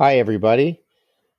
[0.00, 0.80] Hi, everybody.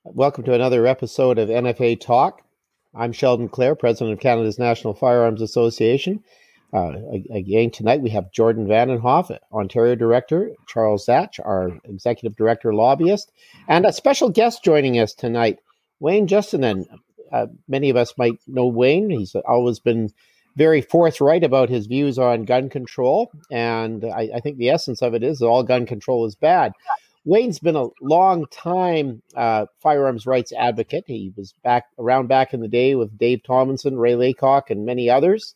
[0.04, 2.44] Welcome to another episode of NFA Talk.
[2.94, 6.24] I'm Sheldon Clare, President of Canada's National Firearms Association.
[6.72, 6.92] Uh,
[7.34, 13.32] again, tonight we have Jordan Vandenhoff, Ontario Director, Charles Zach, our Executive Director Lobbyist,
[13.68, 15.58] and a special guest joining us tonight,
[16.00, 16.86] Wayne Justinen.
[17.34, 19.10] Uh, many of us might know Wayne.
[19.10, 20.12] He's always been
[20.56, 25.16] very forthright about his views on gun control, and I, I think the essence of
[25.16, 26.74] it is that all gun control is bad.
[27.24, 31.04] Wayne's been a long time uh, firearms rights advocate.
[31.06, 35.10] He was back around back in the day with Dave Tomlinson, Ray Laycock, and many
[35.10, 35.56] others.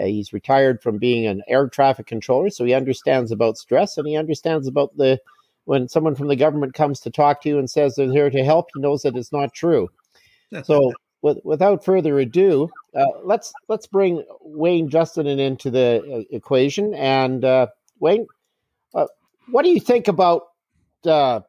[0.00, 4.08] Uh, he's retired from being an air traffic controller, so he understands about stress and
[4.08, 5.20] he understands about the
[5.66, 8.44] when someone from the government comes to talk to you and says they're here to
[8.44, 9.88] help, he knows that it's not true.
[10.62, 16.92] so, with, without further ado, uh, let's let's bring Wayne Justinen into the uh, equation.
[16.94, 17.68] And uh,
[17.98, 18.26] Wayne,
[18.94, 19.06] uh,
[19.50, 20.42] what do you think about
[21.06, 21.40] uh,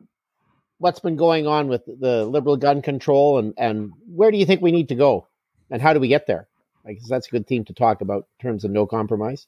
[0.77, 4.61] what's been going on with the liberal gun control, and and where do you think
[4.61, 5.27] we need to go,
[5.69, 6.47] and how do we get there?
[6.85, 9.47] I guess that's a good theme to talk about in terms of no compromise.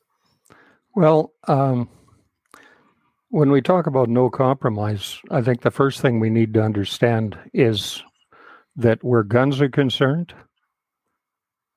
[0.96, 1.90] Well, um,
[3.30, 7.38] when we talk about no compromise, I think the first thing we need to understand
[7.54, 8.04] is
[8.76, 10.34] that where guns are concerned,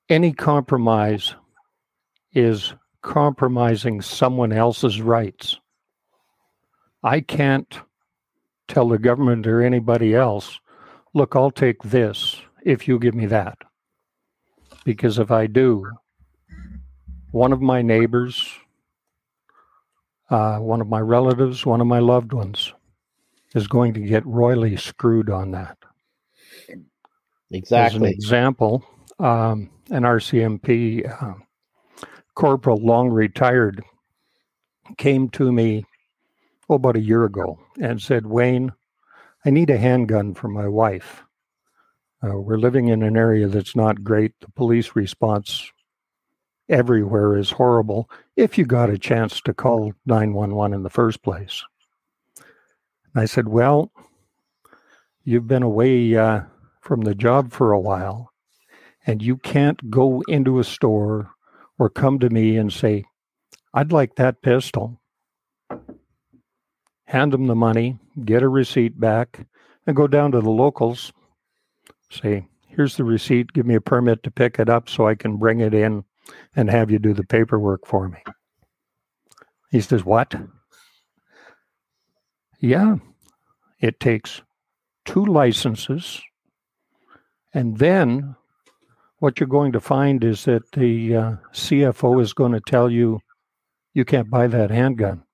[0.09, 1.35] any compromise
[2.33, 5.59] is compromising someone else's rights.
[7.03, 7.81] I can't
[8.71, 10.61] tell the government or anybody else,
[11.13, 13.59] look, I'll take this if you give me that.
[14.85, 15.85] Because if I do,
[17.33, 18.49] one of my neighbors,
[20.31, 22.73] uh, one of my relatives, one of my loved ones
[23.55, 25.77] is going to get royally screwed on that.
[27.51, 27.87] Exactly.
[27.87, 28.85] As an example,
[29.19, 31.35] um, an RCMP uh,
[32.35, 33.83] corporal, long retired,
[34.97, 35.85] came to me
[36.71, 38.73] oh, about a year ago and said, Wayne,
[39.45, 41.25] I need a handgun for my wife.
[42.23, 44.39] Uh, we're living in an area that's not great.
[44.41, 45.73] The police response
[46.69, 51.65] everywhere is horrible if you got a chance to call 911 in the first place.
[53.15, 53.91] I said, Well,
[55.25, 56.43] you've been away uh,
[56.81, 58.33] from the job for a while,
[59.07, 61.31] and you can't go into a store
[61.79, 63.05] or come to me and say,
[63.75, 65.00] I'd like that pistol
[67.11, 69.45] hand them the money, get a receipt back,
[69.85, 71.13] and go down to the locals.
[72.09, 75.37] Say, here's the receipt, give me a permit to pick it up so I can
[75.37, 76.05] bring it in
[76.55, 78.23] and have you do the paperwork for me.
[79.73, 80.37] He says, What?
[82.61, 82.97] Yeah,
[83.81, 84.43] it takes
[85.05, 86.23] two licenses.
[87.53, 88.37] And then
[89.19, 93.19] what you're going to find is that the uh, CFO is going to tell you
[93.95, 95.25] you can't buy that handgun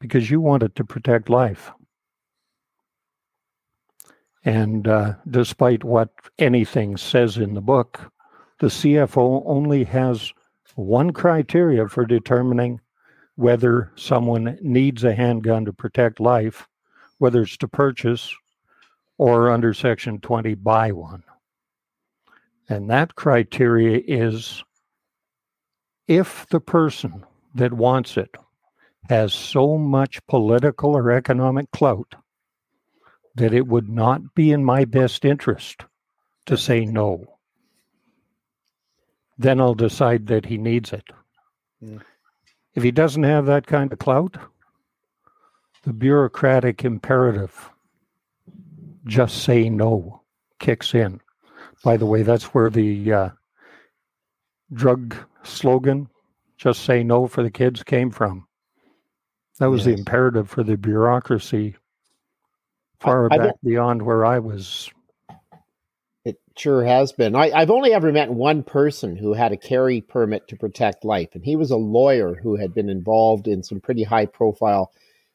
[0.00, 1.70] because you wanted to protect life.
[4.44, 8.12] And uh, despite what anything says in the book,
[8.60, 10.32] the CFO only has
[10.74, 12.80] one criteria for determining
[13.34, 16.66] whether someone needs a handgun to protect life,
[17.18, 18.34] whether it's to purchase
[19.16, 21.24] or under Section 20, buy one.
[22.68, 24.62] And that criteria is
[26.06, 28.34] if the person that wants it
[29.08, 32.14] has so much political or economic clout
[33.34, 35.84] that it would not be in my best interest
[36.46, 37.38] to say no.
[39.38, 41.04] Then I'll decide that he needs it.
[41.80, 41.98] Yeah.
[42.74, 44.36] If he doesn't have that kind of clout,
[45.84, 47.70] the bureaucratic imperative,
[49.06, 50.22] just say no,
[50.58, 51.20] kicks in.
[51.84, 53.28] By the way, that's where the uh,
[54.72, 55.14] drug
[55.44, 56.08] slogan,
[56.56, 58.47] just say no for the kids, came from.
[59.58, 59.86] That was yes.
[59.86, 61.76] the imperative for the bureaucracy
[63.00, 64.90] far I, back beyond where I was.
[66.24, 67.34] It sure has been.
[67.34, 71.30] I, have only ever met one person who had a carry permit to protect life,
[71.34, 74.92] and he was a lawyer who had been involved in some pretty high profile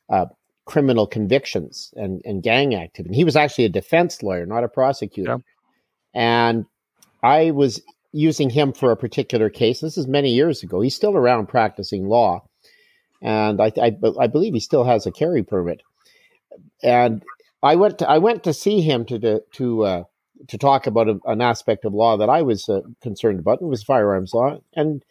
[0.10, 0.26] uh,
[0.66, 3.16] criminal convictions and, and gang activity.
[3.16, 5.40] He was actually a defense lawyer, not a prosecutor.
[6.14, 6.66] And
[7.22, 7.82] I was
[8.12, 9.82] using him for a particular case.
[9.82, 10.80] This is many years ago.
[10.82, 12.44] He's still around practicing law
[13.24, 15.82] and I, I, I believe he still has a carry permit.
[16.84, 17.24] And
[17.64, 20.04] I went to, I went to see him to to to, uh,
[20.50, 23.62] to talk about a, an aspect of law that I was uh, concerned about.
[23.62, 25.04] It was firearms law, and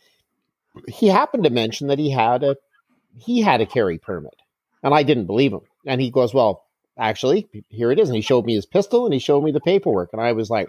[0.87, 2.57] he happened to mention that he had a
[3.19, 4.37] he had a carry permit,
[4.83, 5.63] and I didn't believe him.
[5.87, 6.65] And he goes, "Well,
[6.99, 9.61] actually, here it is." And he showed me his pistol, and he showed me the
[9.61, 10.69] paperwork, and I was like,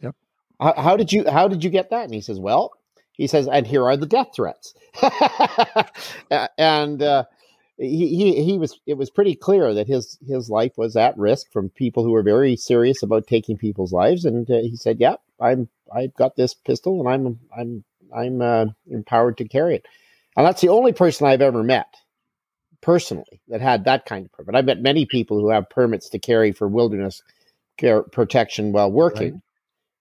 [0.00, 0.16] "Yep."
[0.58, 2.04] How, how did you how did you get that?
[2.04, 2.72] And he says, "Well,
[3.12, 4.74] he says, and here are the death threats.
[6.58, 7.24] and uh,
[7.76, 11.50] he, he he was it was pretty clear that his his life was at risk
[11.52, 15.16] from people who were very serious about taking people's lives, and uh, he said, "Yeah,
[15.40, 17.84] I'm I've got this pistol, and I'm I'm
[18.14, 19.86] I'm uh, empowered to carry it."
[20.36, 21.94] And that's the only person I've ever met
[22.80, 24.54] personally that had that kind of permit.
[24.54, 27.22] I've met many people who have permits to carry for wilderness
[27.76, 29.32] care protection while working.
[29.32, 29.42] Right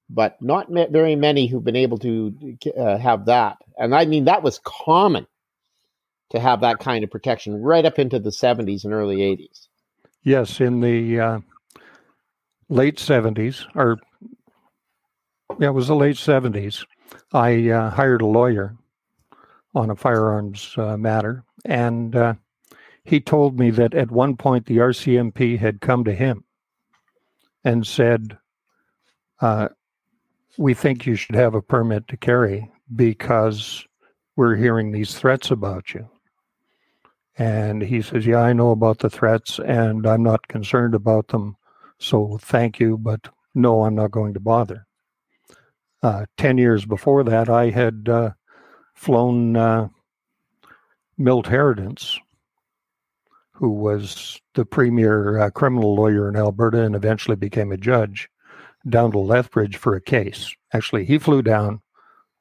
[0.09, 3.57] but not very many who've been able to uh, have that.
[3.77, 5.27] And I mean, that was common
[6.31, 9.67] to have that kind of protection right up into the 70s and early 80s.
[10.23, 11.39] Yes, in the uh,
[12.69, 13.97] late 70s, or
[15.59, 16.85] yeah, it was the late 70s,
[17.33, 18.75] I uh, hired a lawyer
[19.75, 21.43] on a firearms uh, matter.
[21.65, 22.33] And uh,
[23.03, 26.43] he told me that at one point the RCMP had come to him
[27.63, 28.37] and said,
[29.41, 29.69] uh,
[30.59, 33.87] we think you should have a permit to carry because
[34.35, 36.09] we're hearing these threats about you.
[37.37, 41.55] And he says, Yeah, I know about the threats and I'm not concerned about them.
[41.97, 44.85] So thank you, but no, I'm not going to bother.
[46.03, 48.31] Uh, 10 years before that, I had uh,
[48.95, 49.87] flown uh,
[51.17, 52.17] Milt Harradence,
[53.53, 58.29] who was the premier uh, criminal lawyer in Alberta and eventually became a judge
[58.87, 60.53] down to Lethbridge for a case.
[60.73, 61.81] Actually, he flew down.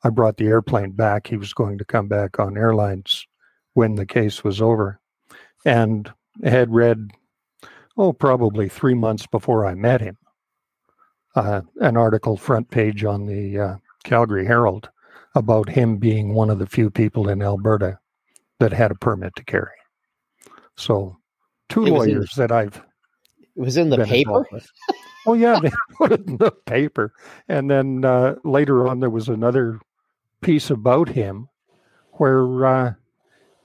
[0.05, 1.27] I brought the airplane back.
[1.27, 3.27] He was going to come back on airlines
[3.75, 5.01] when the case was over
[5.65, 6.13] and
[6.45, 7.11] had read,
[7.97, 10.17] oh, probably three months before I met him,
[11.35, 14.89] uh, an article front page on the uh, Calgary Herald
[15.35, 17.99] about him being one of the few people in Alberta
[18.61, 19.71] that had a permit to carry.
[20.77, 21.17] So,
[21.69, 22.77] two lawyers in, that I've.
[22.77, 24.47] It was in the paper.
[25.27, 27.13] Oh yeah, they put it in the paper,
[27.49, 29.81] and then uh, later on there was another
[30.41, 31.49] piece about him
[32.13, 32.95] where uh,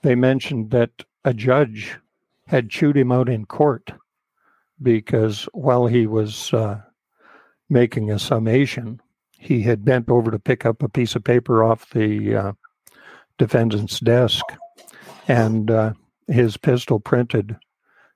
[0.02, 0.90] they mentioned that
[1.24, 1.98] a judge
[2.46, 3.92] had chewed him out in court
[4.82, 6.80] because while he was uh,
[7.68, 9.00] making a summation,
[9.38, 12.52] he had bent over to pick up a piece of paper off the uh,
[13.38, 14.44] defendant's desk,
[15.28, 15.92] and uh,
[16.28, 17.56] his pistol printed,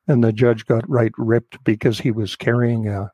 [0.07, 3.11] and the judge got right ripped because he was carrying a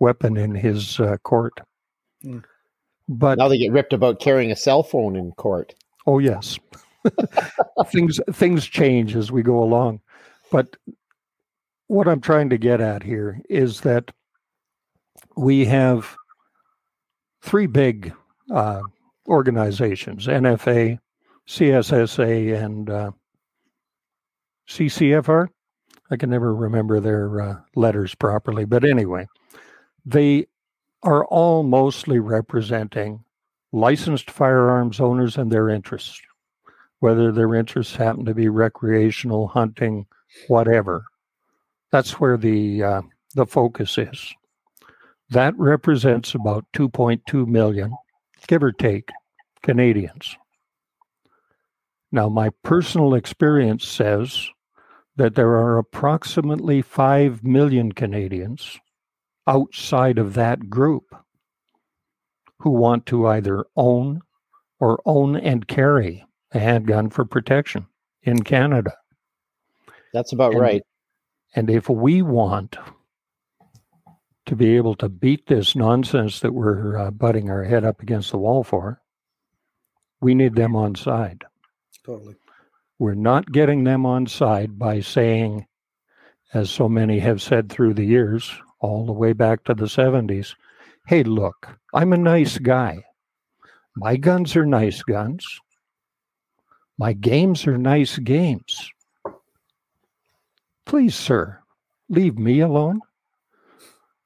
[0.00, 1.60] weapon in his uh, court.
[2.24, 2.44] Mm.
[3.08, 5.74] But now they get ripped about carrying a cell phone in court.
[6.06, 6.58] Oh yes,
[7.86, 10.00] things things change as we go along.
[10.50, 10.76] But
[11.86, 14.10] what I'm trying to get at here is that
[15.36, 16.14] we have
[17.40, 18.12] three big
[18.50, 18.82] uh,
[19.26, 20.98] organizations: NFA,
[21.46, 23.10] CSSA, and uh,
[24.68, 25.48] CCFR.
[26.10, 29.26] I can never remember their uh, letters properly, but anyway,
[30.08, 30.46] they
[31.02, 33.22] are all mostly representing
[33.72, 36.22] licensed firearms owners and their interests,
[37.00, 40.06] whether their interests happen to be recreational, hunting,
[40.48, 41.04] whatever.
[41.92, 43.02] That's where the uh,
[43.34, 44.34] the focus is.
[45.30, 47.92] That represents about 2.2 million,
[48.46, 49.10] give or take,
[49.62, 50.36] Canadians.
[52.10, 54.48] Now, my personal experience says
[55.16, 58.78] that there are approximately 5 million Canadians
[59.48, 61.14] outside of that group
[62.60, 64.20] who want to either own
[64.78, 67.86] or own and carry a handgun for protection
[68.22, 68.94] in Canada.
[70.12, 70.82] That's about and, right.
[71.54, 72.76] And if we want
[74.46, 78.30] to be able to beat this nonsense that we're uh, butting our head up against
[78.30, 79.00] the wall for,
[80.20, 81.44] we need them on side.
[82.04, 82.34] Totally.
[82.98, 85.66] We're not getting them on side by saying,
[86.52, 90.54] as so many have said through the years, all the way back to the 70s.
[91.06, 93.04] Hey, look, I'm a nice guy.
[93.96, 95.44] My guns are nice guns.
[96.98, 98.90] My games are nice games.
[100.84, 101.58] Please, sir,
[102.08, 103.00] leave me alone.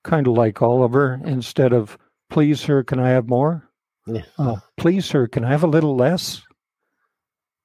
[0.05, 1.97] Kind of like Oliver, instead of,
[2.31, 3.69] please, sir, can I have more?
[4.07, 4.23] Yeah.
[4.39, 6.43] Uh, please, sir, can I have a little less?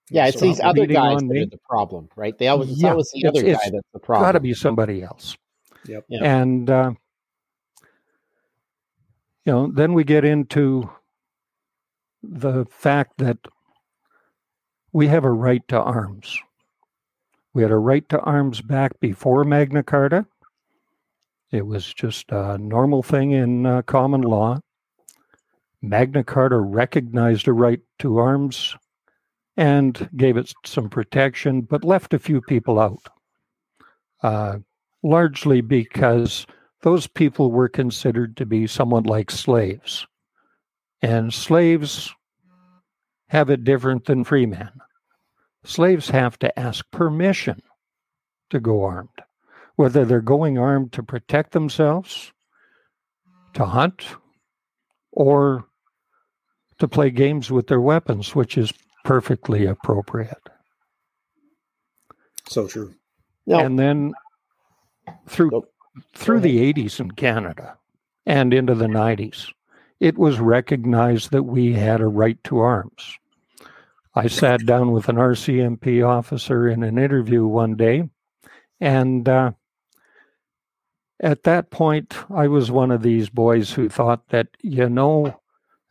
[0.10, 2.38] Yeah, it's so these other guys that are the problem, right?
[2.38, 4.27] They always, it's yeah, always the other guy that's the problem.
[4.27, 5.36] Got to be somebody else.
[5.88, 6.06] Yep.
[6.10, 6.91] And uh,
[9.46, 10.89] you know, then we get into
[12.22, 13.38] the fact that
[14.91, 16.38] we have a right to arms.
[17.53, 20.25] We had a right to arms back before Magna Carta.
[21.51, 24.60] It was just a normal thing in uh, common law.
[25.82, 28.75] Magna Carta recognized a right to arms
[29.56, 33.08] and gave it some protection, but left a few people out.
[34.22, 34.58] Uh,
[35.08, 36.46] largely because
[36.82, 40.06] those people were considered to be somewhat like slaves.
[41.02, 42.14] And slaves
[43.30, 44.72] have it different than free men.
[45.64, 47.62] Slaves have to ask permission
[48.50, 49.10] to go armed,
[49.76, 52.32] whether they're going armed to protect themselves,
[53.54, 54.06] to hunt,
[55.12, 55.66] or
[56.80, 58.72] to play games with their weapons, which is
[59.04, 60.50] perfectly appropriate.
[62.48, 62.94] So true.
[63.46, 63.60] No.
[63.60, 64.14] And then
[65.28, 65.64] through
[66.14, 67.78] through the 80s in Canada
[68.26, 69.48] and into the 90s,
[70.00, 73.18] it was recognized that we had a right to arms.
[74.14, 78.10] I sat down with an RCMP officer in an interview one day,
[78.80, 79.52] and uh,
[81.20, 85.40] at that point, I was one of these boys who thought that, you know,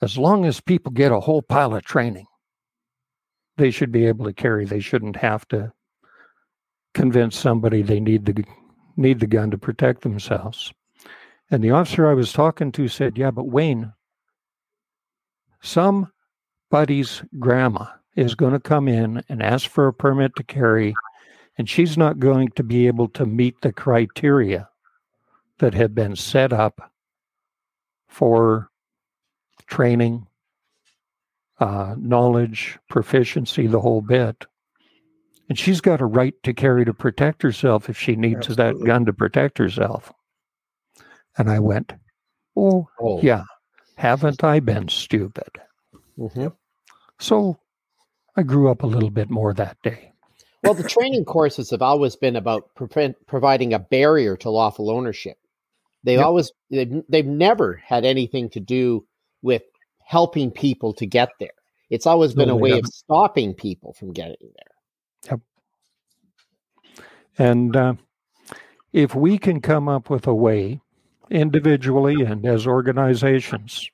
[0.02, 2.26] as long as people get a whole pile of training,
[3.56, 4.64] they should be able to carry.
[4.64, 5.73] They shouldn't have to
[6.94, 8.44] convince somebody they need the
[8.96, 10.72] need the gun to protect themselves.
[11.50, 13.92] And the officer I was talking to said, "Yeah, but Wayne,
[15.60, 17.86] somebody's grandma
[18.16, 20.94] is going to come in and ask for a permit to carry,
[21.58, 24.68] and she's not going to be able to meet the criteria
[25.58, 26.92] that have been set up
[28.08, 28.70] for
[29.66, 30.26] training,
[31.60, 34.46] uh, knowledge, proficiency, the whole bit.
[35.48, 38.80] And she's got a right to carry to protect herself if she needs Absolutely.
[38.80, 40.12] that gun to protect herself.
[41.38, 41.92] And I went,
[42.56, 43.20] Oh, oh.
[43.22, 43.44] yeah,
[43.96, 45.50] haven't I been stupid?
[46.18, 46.48] Mm-hmm.
[47.18, 47.58] So
[48.36, 50.12] I grew up a little bit more that day.
[50.62, 52.70] Well, the training courses have always been about
[53.26, 55.36] providing a barrier to lawful ownership.
[56.02, 56.26] They've yep.
[56.26, 59.06] always they've, they've never had anything to do
[59.42, 59.62] with
[60.04, 61.50] helping people to get there.
[61.90, 62.86] It's always been no, a way haven't.
[62.86, 64.75] of stopping people from getting there.
[65.26, 65.40] Yep.
[67.38, 67.95] And uh,
[68.92, 70.80] if we can come up with a way,
[71.30, 73.90] individually and as organizations,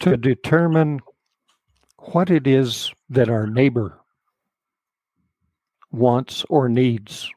[0.00, 1.00] to determine
[1.98, 4.00] what it is that our neighbor
[5.92, 7.30] wants or needs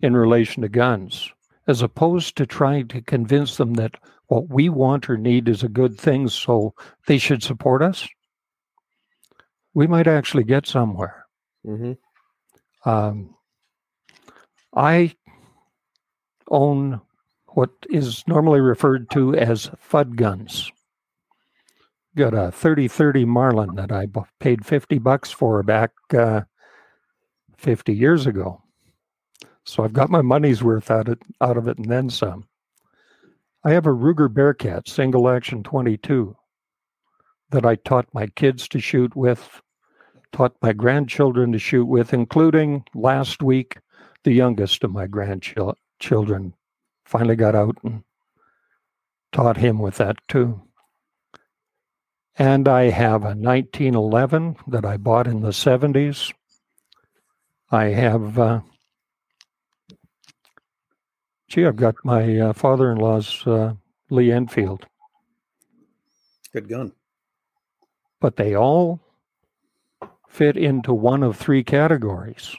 [0.00, 1.32] in relation to guns,
[1.66, 3.96] as opposed to trying to convince them that
[4.26, 6.74] what we want or need is a good thing, so
[7.06, 8.06] they should support us,
[9.74, 11.21] we might actually get somewhere.
[11.66, 12.88] Mm-hmm.
[12.88, 13.34] Um,
[14.74, 15.14] I
[16.48, 17.00] own
[17.48, 20.72] what is normally referred to as Fudd guns
[22.16, 24.06] got a 3030 Marlin that I
[24.38, 26.42] paid 50 bucks for back uh,
[27.56, 28.62] 50 years ago.
[29.64, 32.46] So I've got my money's worth out of, out of it and then some.
[33.64, 36.36] I have a Ruger Bearcat single action 22
[37.50, 39.60] that I taught my kids to shoot with,
[40.32, 43.78] taught my grandchildren to shoot with, including last week,
[44.24, 46.54] the youngest of my grandchildren
[47.04, 48.02] finally got out and
[49.32, 50.62] taught him with that too.
[52.38, 56.32] And I have a 1911 that I bought in the 70s.
[57.70, 58.60] I have, uh,
[61.48, 63.74] gee, I've got my uh, father in law's uh,
[64.08, 64.86] Lee Enfield.
[66.52, 66.92] Good gun.
[68.20, 69.00] But they all
[70.32, 72.56] fit into one of three categories.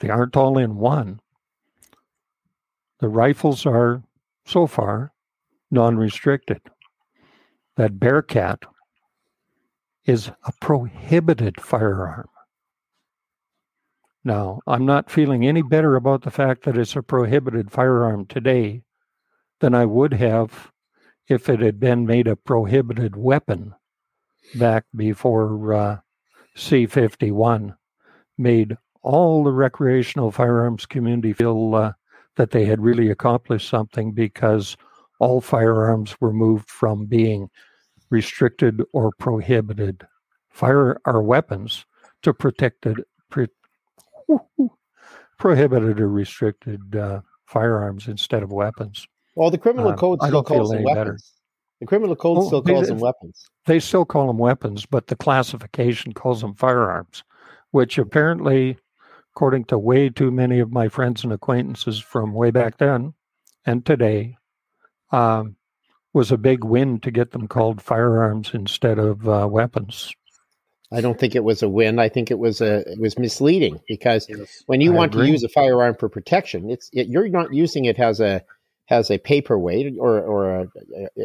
[0.00, 1.20] They aren't all in one.
[3.00, 4.02] The rifles are,
[4.44, 5.12] so far,
[5.70, 6.60] non restricted.
[7.76, 8.64] That Bearcat
[10.04, 12.28] is a prohibited firearm.
[14.22, 18.82] Now, I'm not feeling any better about the fact that it's a prohibited firearm today
[19.60, 20.70] than I would have
[21.26, 23.74] if it had been made a prohibited weapon
[24.54, 25.96] back before uh,
[26.54, 27.74] C 51
[28.38, 31.92] made all the recreational firearms community feel uh,
[32.36, 34.76] that they had really accomplished something because
[35.18, 37.50] all firearms were moved from being
[38.10, 40.06] restricted or prohibited
[40.50, 41.84] fire our weapons
[42.22, 43.48] to protected pre,
[45.38, 49.06] prohibited or restricted uh, firearms instead of weapons.
[49.34, 51.32] Well, the criminal uh, code still calls them weapons.
[51.82, 51.86] Better.
[51.86, 53.50] The criminal code oh, still calls they, them weapons.
[53.66, 57.24] They still call them weapons, but the classification calls them firearms,
[57.70, 58.78] which apparently,
[59.34, 63.14] according to way too many of my friends and acquaintances from way back then
[63.66, 64.36] and today,
[65.10, 65.56] um,
[66.12, 70.12] was a big win to get them called firearms instead of uh, weapons.
[70.92, 71.98] I don't think it was a win.
[71.98, 75.28] I think it was a it was misleading because yes, when you I want agree.
[75.28, 78.44] to use a firearm for protection, it's it, you're not using it as a
[78.92, 80.68] has a paperweight or or a,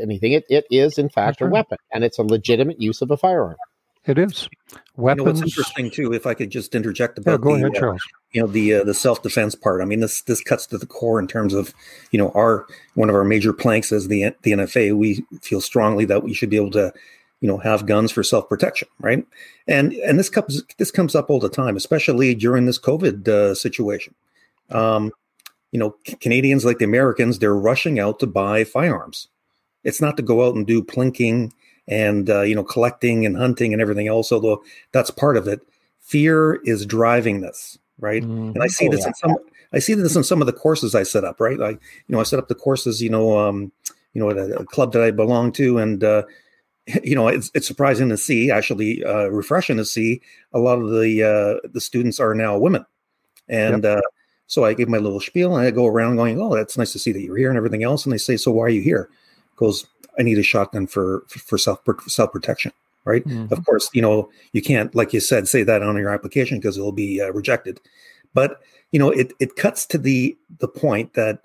[0.01, 0.31] anything.
[0.31, 3.57] It it is in fact a weapon, and it's a legitimate use of a firearm.
[4.05, 4.47] It is
[4.95, 5.19] weapons.
[5.19, 7.79] You know, what's interesting too, if I could just interject about go the, ahead, uh,
[7.79, 8.01] Charles.
[8.31, 9.81] you know the uh, the self defense part.
[9.81, 11.73] I mean, this this cuts to the core in terms of
[12.11, 14.95] you know our one of our major planks as the the NFA.
[14.95, 16.93] We feel strongly that we should be able to
[17.41, 19.25] you know have guns for self protection, right?
[19.67, 23.55] And and this comes this comes up all the time, especially during this COVID uh,
[23.55, 24.15] situation.
[24.69, 25.11] Um,
[25.77, 29.27] you know, Canadians like the Americans, they're rushing out to buy firearms.
[29.83, 31.51] It's not to go out and do plinking
[31.87, 35.61] and uh, you know collecting and hunting and everything else, although that's part of it.
[36.01, 38.23] Fear is driving this, right?
[38.23, 38.55] Mm-hmm.
[38.55, 39.09] And I see oh, this yeah.
[39.09, 39.35] in some.
[39.71, 41.59] I see this in some of the courses I set up, right?
[41.59, 43.71] Like, you know, I set up the courses, you know, um,
[44.13, 46.23] you know, at a, a club that I belong to, and uh,
[47.03, 50.21] you know, it's, it's surprising to see, actually, uh, refreshing to see
[50.53, 52.83] a lot of the uh, the students are now women,
[53.47, 53.99] and yep.
[53.99, 54.01] uh,
[54.47, 56.99] so I give my little spiel and I go around going, "Oh, that's nice to
[56.99, 58.05] see that you're here," and everything else.
[58.05, 59.09] And they say, "So why are you here?"
[59.57, 59.85] Goes,
[60.17, 62.71] "I need a shotgun for for self self protection."
[63.05, 63.25] Right.
[63.25, 63.53] Mm-hmm.
[63.53, 66.77] Of course, you know you can't, like you said, say that on your application because
[66.77, 67.79] it'll be uh, rejected.
[68.33, 68.61] But
[68.91, 71.43] you know, it it cuts to the the point that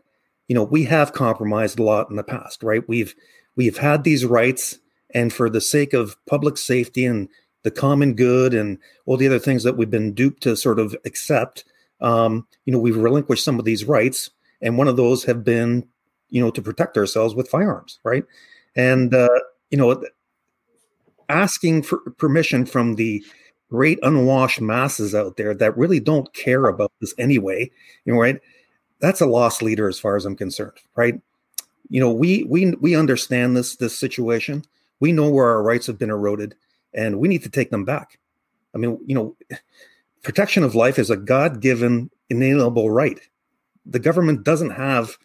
[0.49, 2.87] you know we have compromised a lot in the past, right?
[2.89, 3.15] We've
[3.57, 4.79] we've had these rights,
[5.11, 7.29] and for the sake of public safety and
[7.63, 10.97] the common good and all the other things that we've been duped to sort of
[11.05, 11.65] accept,
[12.03, 14.31] um, you know, we've relinquished some of these rights,
[14.61, 15.87] and one of those have been,
[16.31, 18.25] you know, to protect ourselves with firearms, right?
[18.77, 19.29] And uh,
[19.71, 20.03] you know,
[21.29, 23.25] asking for permission from the
[23.71, 27.71] great unwashed masses out there that really don't care about this anyway,
[28.05, 28.39] you know, right?
[29.01, 31.21] That's a lost leader as far as I'm concerned, right?
[31.89, 34.65] You know, we we we understand this this situation.
[35.01, 36.55] We know where our rights have been eroded,
[36.95, 38.19] and we need to take them back.
[38.75, 39.37] I mean, you know,
[40.23, 43.21] protection of life is a God given inalienable right.
[43.85, 45.17] The government doesn't have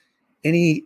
[0.44, 0.86] any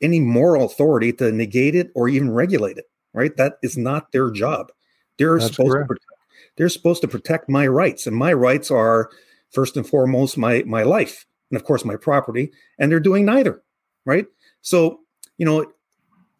[0.00, 2.84] any moral authority to negate it or even regulate it.
[3.12, 3.36] Right?
[3.36, 4.70] That is not their job.
[5.18, 5.88] They're That's supposed correct.
[5.88, 9.10] to protect, they're supposed to protect my rights, and my rights are
[9.50, 12.52] first and foremost my my life, and of course my property.
[12.78, 13.62] And they're doing neither.
[14.04, 14.26] Right?
[14.60, 15.00] So
[15.38, 15.72] you know,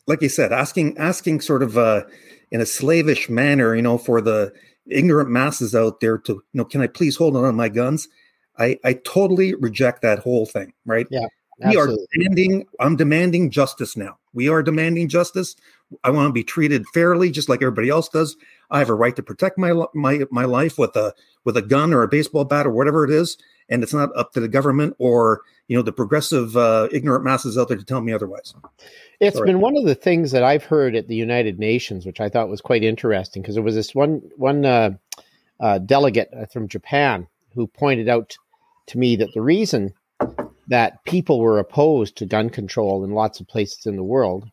[0.06, 2.02] like you said, asking asking sort of uh,
[2.50, 4.52] in a slavish manner, you know, for the
[4.90, 8.08] ignorant masses out there to, you know, can I please hold on to my guns?
[8.58, 11.06] I, I totally reject that whole thing, right?
[11.10, 11.26] Yeah.
[11.60, 12.06] Absolutely.
[12.16, 14.18] We are demanding, I'm demanding justice now.
[14.32, 15.56] We are demanding justice.
[16.04, 18.36] I want to be treated fairly, just like everybody else does.
[18.70, 21.94] I have a right to protect my my my life with a with a gun
[21.94, 24.94] or a baseball bat or whatever it is, and it's not up to the government
[24.98, 28.54] or you know the progressive uh, ignorant masses out there to tell me otherwise.
[29.20, 29.48] It's Sorry.
[29.48, 32.48] been one of the things that I've heard at the United Nations, which I thought
[32.48, 34.90] was quite interesting, because there was this one one uh,
[35.58, 38.36] uh, delegate uh, from Japan who pointed out
[38.86, 39.92] to me that the reason
[40.68, 44.48] that people were opposed to gun control in lots of places in the world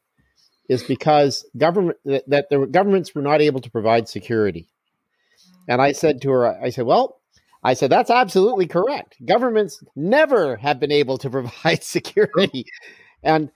[0.67, 4.67] is because government that, that the governments were not able to provide security.
[5.67, 7.19] And I said to her, I said, well,
[7.63, 9.17] I said that's absolutely correct.
[9.25, 12.65] Governments never have been able to provide security,
[13.21, 13.51] and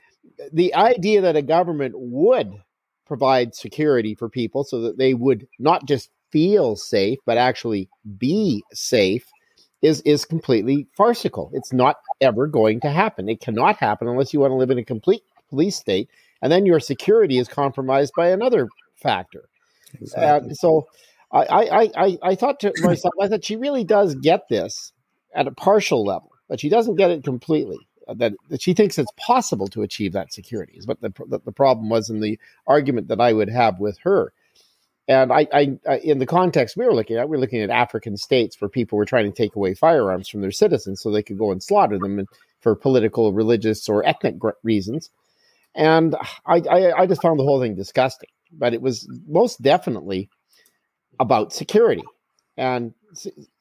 [0.51, 2.51] the idea that a government would
[3.05, 8.63] provide security for people so that they would not just feel safe but actually be
[8.71, 9.25] safe
[9.81, 11.49] is is completely farcical.
[11.53, 13.29] It's not ever going to happen.
[13.29, 16.09] It cannot happen unless you want to live in a complete police state,
[16.41, 19.49] and then your security is compromised by another factor.
[19.99, 20.51] Exactly.
[20.51, 20.87] Uh, so,
[21.31, 24.91] I, I I I thought to myself, I thought she really does get this
[25.33, 27.77] at a partial level, but she doesn't get it completely.
[28.09, 31.39] Uh, that, that she thinks it's possible to achieve that security is what the, the,
[31.45, 34.33] the problem was in the argument that I would have with her.
[35.07, 37.69] And I, I, I, in the context we were looking at, we are looking at
[37.69, 41.21] African states where people were trying to take away firearms from their citizens so they
[41.21, 42.25] could go and slaughter them
[42.61, 45.11] for political, religious, or ethnic reasons.
[45.75, 46.15] And
[46.47, 48.29] I, I, I just found the whole thing disgusting.
[48.51, 50.29] But it was most definitely
[51.19, 52.03] about security.
[52.57, 52.93] And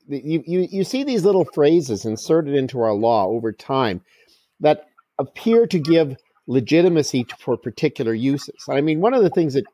[0.09, 4.01] you, you, you see these little phrases inserted into our law over time
[4.61, 4.87] that
[5.19, 6.17] appear to give
[6.47, 8.57] legitimacy for particular uses.
[8.69, 9.65] I mean, one of the things that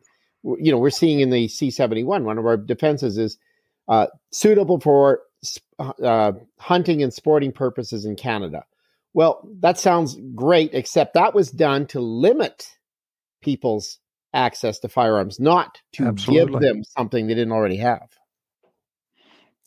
[0.43, 3.39] you know we're seeing in the C71, one of our defenses is
[3.89, 5.21] uh, suitable for
[5.79, 8.65] uh, hunting and sporting purposes in Canada.
[9.13, 12.67] Well, that sounds great, except that was done to limit
[13.43, 13.99] people's
[14.33, 16.53] access to firearms, not to Absolutely.
[16.53, 18.09] give them something they didn't already have.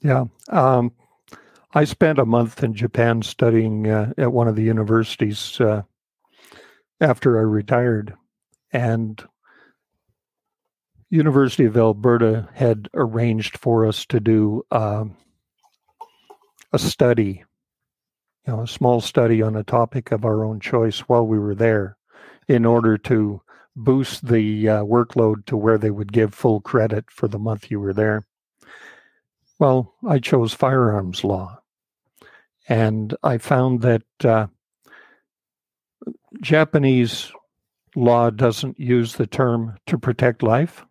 [0.02, 0.26] Yeah.
[0.50, 0.92] Um,
[1.74, 5.82] I spent a month in Japan studying uh, at one of the universities uh,
[7.02, 8.16] after I retired,
[8.72, 9.22] and
[11.10, 15.18] University of Alberta had arranged for us to do um,
[16.72, 17.44] a study,
[18.46, 21.56] you know, a small study on a topic of our own choice while we were
[21.56, 21.98] there,
[22.48, 23.42] in order to
[23.76, 27.80] boost the uh, workload to where they would give full credit for the month you
[27.80, 28.26] were there.
[29.60, 31.60] Well, I chose firearms law.
[32.70, 34.48] And I found that uh,
[36.42, 37.32] Japanese
[37.96, 40.86] law doesn't use the term to protect life,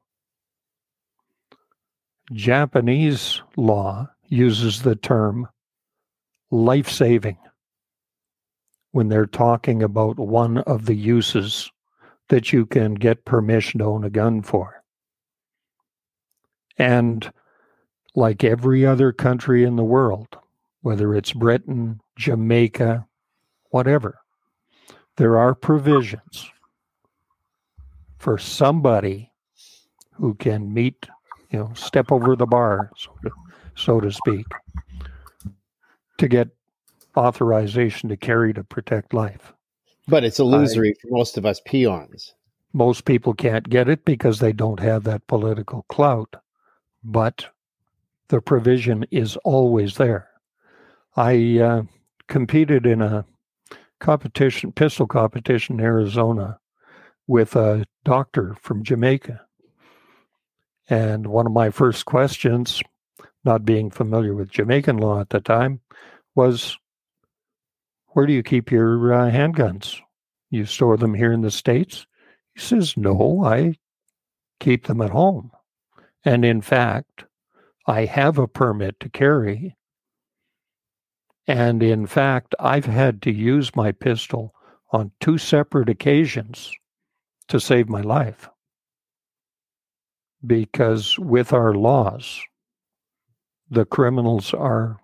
[2.32, 5.48] Japanese law uses the term
[6.50, 7.38] life saving
[8.90, 11.70] when they're talking about one of the uses
[12.28, 14.82] that you can get permission to own a gun for.
[16.78, 17.30] And
[18.16, 20.26] like every other country in the world,
[20.80, 23.06] whether it's Britain, Jamaica,
[23.70, 24.18] whatever,
[25.16, 26.50] there are provisions
[28.18, 29.30] for somebody
[30.14, 31.06] who can meet,
[31.50, 33.30] you know, step over the bar, so to,
[33.74, 34.46] so to speak,
[36.16, 36.48] to get
[37.16, 39.52] authorization to carry to protect life.
[40.08, 42.34] But it's illusory I, for most of us peons.
[42.72, 46.36] Most people can't get it because they don't have that political clout.
[47.04, 47.46] But
[48.28, 50.28] the provision is always there.
[51.16, 51.82] I uh,
[52.28, 53.24] competed in a
[54.00, 56.58] competition, pistol competition in Arizona
[57.26, 59.40] with a doctor from Jamaica.
[60.88, 62.82] And one of my first questions,
[63.44, 65.80] not being familiar with Jamaican law at the time,
[66.34, 66.76] was
[68.08, 70.00] Where do you keep your uh, handguns?
[70.50, 72.06] You store them here in the States?
[72.54, 73.74] He says, No, I
[74.60, 75.50] keep them at home.
[76.24, 77.25] And in fact,
[77.86, 79.76] I have a permit to carry.
[81.46, 84.52] And in fact, I've had to use my pistol
[84.92, 86.72] on two separate occasions
[87.48, 88.48] to save my life.
[90.44, 92.40] Because with our laws,
[93.70, 95.00] the criminals are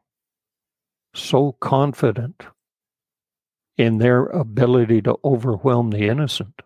[1.15, 2.43] so confident
[3.77, 6.63] in their ability to overwhelm the innocent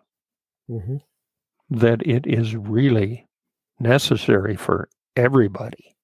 [0.69, 0.97] mm-hmm.
[1.69, 3.27] that it is really
[3.79, 5.96] necessary for everybody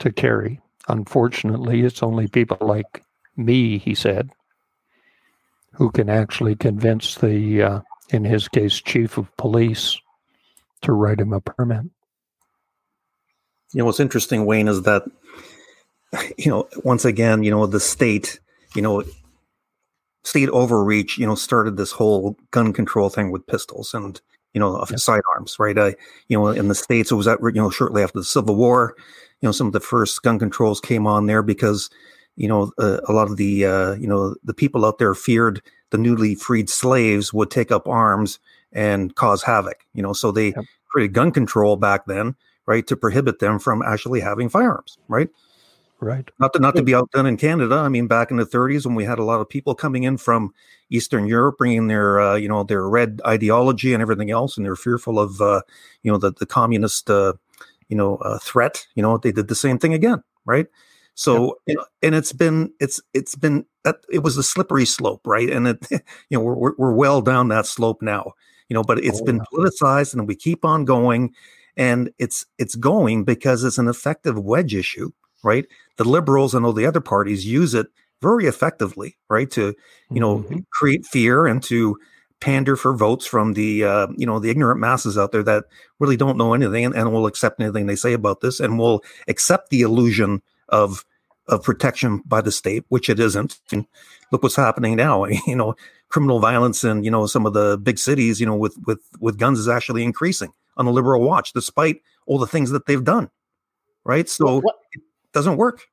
[0.00, 0.60] to carry.
[0.88, 3.02] Unfortunately, it's only people like
[3.36, 4.30] me, he said,
[5.72, 7.80] who can actually convince the, uh,
[8.10, 9.98] in his case, chief of police
[10.82, 11.84] to write him a permit.
[13.72, 15.02] You know, what's interesting, Wayne, is that,
[16.38, 18.38] you know, once again, you know, the state,
[18.74, 19.02] you know,
[20.22, 24.20] state overreach, you know, started this whole gun control thing with pistols and,
[24.54, 24.98] you know, yep.
[24.98, 25.76] sidearms, right?
[25.76, 25.92] Uh,
[26.28, 28.96] you know, in the States, it was that, you know, shortly after the Civil War,
[29.46, 31.88] know, some of the first gun controls came on there because,
[32.36, 35.62] you know, uh, a lot of the, uh, you know, the people out there feared
[35.90, 38.38] the newly freed slaves would take up arms
[38.72, 40.64] and cause havoc, you know, so they yep.
[40.88, 42.34] created gun control back then,
[42.66, 45.30] right, to prohibit them from actually having firearms, right?
[45.98, 46.28] Right.
[46.38, 47.76] Not to not to be outdone in Canada.
[47.76, 50.18] I mean, back in the 30s when we had a lot of people coming in
[50.18, 50.52] from
[50.90, 54.76] Eastern Europe, bringing their uh, you know their red ideology and everything else, and they're
[54.76, 55.62] fearful of uh,
[56.02, 57.32] you know the the communist uh,
[57.88, 58.86] you know uh, threat.
[58.94, 60.66] You know, they did the same thing again, right?
[61.14, 65.48] So know, and it's been it's it's been that it was a slippery slope, right?
[65.50, 66.00] And it you
[66.38, 68.32] know we're we're well down that slope now,
[68.68, 71.34] you know, but it's oh, been politicized and we keep on going,
[71.76, 75.10] and it's it's going because it's an effective wedge issue,
[75.42, 75.66] right?
[75.96, 77.86] the liberals and all the other parties use it
[78.22, 79.50] very effectively, right?
[79.52, 79.74] To
[80.10, 80.60] you know mm-hmm.
[80.72, 81.98] create fear and to
[82.40, 85.64] pander for votes from the uh, you know the ignorant masses out there that
[85.98, 89.02] really don't know anything and, and will accept anything they say about this and will
[89.28, 91.04] accept the illusion of
[91.48, 93.58] of protection by the state, which it isn't.
[93.70, 93.86] And
[94.32, 95.26] look what's happening now.
[95.46, 95.74] You know,
[96.08, 99.38] criminal violence in you know some of the big cities, you know, with with with
[99.38, 103.30] guns is actually increasing on the liberal watch, despite all the things that they've done.
[104.04, 104.28] Right.
[104.28, 105.86] So what, it doesn't work.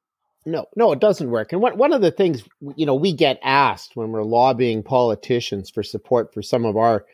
[0.46, 1.54] No, no, it doesn't work.
[1.54, 2.44] And one one of the things
[2.76, 7.06] you know we get asked when we're lobbying politicians for support for some of our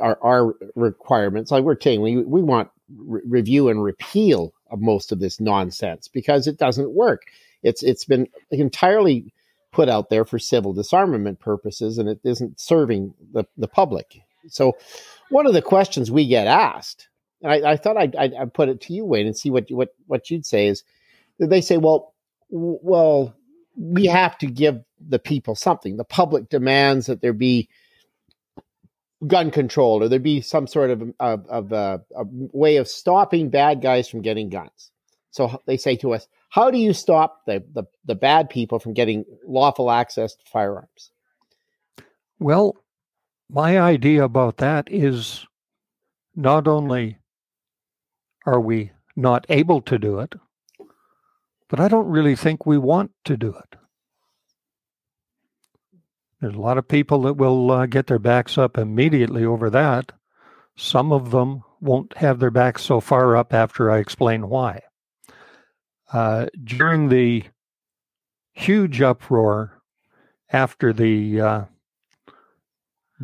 [0.00, 5.12] our, our requirements, like we're saying, we we want re- review and repeal of most
[5.12, 7.22] of this nonsense because it doesn't work.
[7.62, 9.32] It's it's been entirely
[9.72, 14.20] put out there for civil disarmament purposes, and it isn't serving the the public.
[14.48, 14.76] So,
[15.30, 17.08] one of the questions we get asked,
[17.42, 19.94] and I, I thought I'd, I'd, put it to you, Wayne, and see what what
[20.06, 20.84] what you'd say is,
[21.38, 22.13] they say, well
[22.50, 23.34] well,
[23.76, 25.96] we have to give the people something.
[25.96, 27.68] The public demands that there be
[29.26, 33.48] gun control or there be some sort of, of, of uh, a way of stopping
[33.48, 34.90] bad guys from getting guns.
[35.30, 38.92] So they say to us, how do you stop the, the, the bad people from
[38.92, 41.10] getting lawful access to firearms?
[42.38, 42.76] Well,
[43.50, 45.46] my idea about that is
[46.36, 47.18] not only
[48.46, 50.34] are we not able to do it,
[51.74, 53.76] but I don't really think we want to do it.
[56.40, 60.12] There's a lot of people that will uh, get their backs up immediately over that.
[60.76, 64.82] Some of them won't have their backs so far up after I explain why.
[66.12, 67.42] Uh, during the
[68.52, 69.82] huge uproar
[70.50, 71.64] after the uh,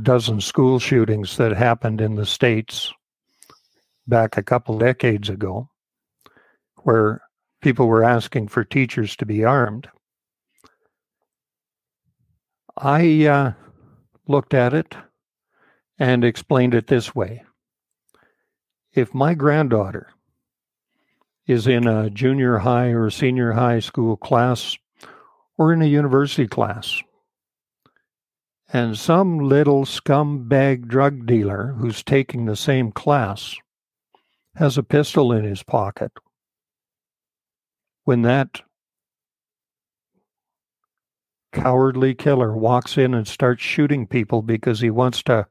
[0.03, 2.93] dozen school shootings that happened in the States
[4.09, 5.71] back a couple decades ago,
[6.79, 7.23] where
[7.61, 9.89] people were asking for teachers to be armed.
[12.77, 13.53] I uh,
[14.27, 14.97] looked at it
[15.99, 17.45] and explained it this way
[18.93, 20.09] If my granddaughter
[21.47, 24.77] is in a junior high or senior high school class
[25.59, 27.03] or in a university class,
[28.73, 33.57] and some little scumbag drug dealer who's taking the same class
[34.55, 36.13] has a pistol in his pocket,
[38.05, 38.63] when that
[41.53, 45.47] cowardly killer walks in and starts shooting people because he wants to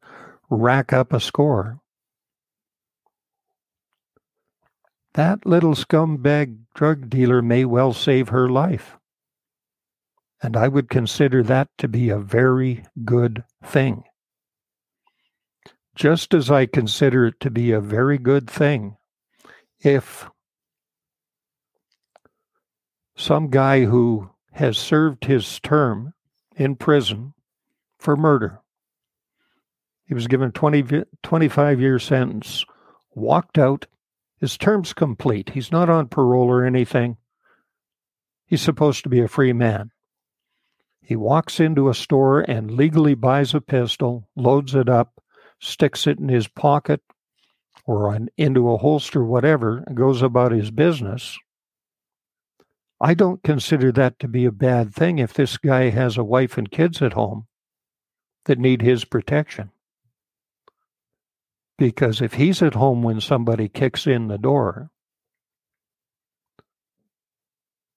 [0.50, 1.80] rack up a score.
[5.14, 8.98] That little scumbag drug dealer may well save her life.
[10.42, 14.04] And I would consider that to be a very good thing.
[15.96, 18.96] Just as I consider it to be a very good thing
[19.82, 20.30] if
[23.20, 26.14] some guy who has served his term
[26.56, 27.34] in prison
[27.98, 28.62] for murder.
[30.06, 32.66] He was given 20, 25 year sentence,
[33.14, 33.88] walked out,
[34.40, 35.50] his term's complete.
[35.50, 37.18] He's not on parole or anything.
[38.46, 39.92] He's supposed to be a free man.
[41.02, 45.22] He walks into a store and legally buys a pistol, loads it up,
[45.60, 47.02] sticks it in his pocket
[47.86, 51.38] or on, into a holster, whatever, and goes about his business.
[53.02, 56.58] I don't consider that to be a bad thing if this guy has a wife
[56.58, 57.48] and kids at home
[58.46, 59.72] that need his protection.
[61.78, 64.90] Because if he's at home when somebody kicks in the door,